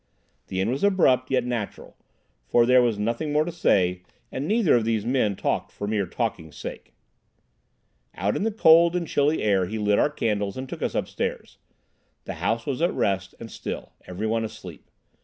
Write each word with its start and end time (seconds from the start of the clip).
The 0.47 0.59
end 0.59 0.71
was 0.71 0.83
abrupt, 0.83 1.29
yet 1.29 1.45
natural, 1.45 1.95
for 2.47 2.65
there 2.65 2.81
was 2.81 2.97
nothing 2.97 3.31
more 3.31 3.45
to 3.45 3.51
say, 3.51 4.01
and 4.31 4.47
neither 4.47 4.75
of 4.75 4.83
these 4.83 5.05
men 5.05 5.35
talked 5.35 5.71
for 5.71 5.85
mere 5.85 6.07
talking's 6.07 6.55
sake. 6.57 6.95
Out 8.15 8.35
in 8.35 8.41
the 8.41 8.51
cold 8.51 8.95
and 8.95 9.07
chilly 9.07 9.43
hall 9.43 9.65
he 9.67 9.77
lit 9.77 9.99
our 9.99 10.09
candles 10.09 10.57
and 10.57 10.67
took 10.67 10.81
us 10.81 10.95
upstairs. 10.95 11.59
The 12.23 12.33
house 12.41 12.65
was 12.65 12.81
at 12.81 12.91
rest 12.95 13.35
and 13.39 13.51
still, 13.51 13.91
every 14.07 14.25
one 14.25 14.43
asleep. 14.43 14.89